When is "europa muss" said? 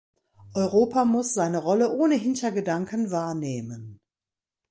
0.55-1.35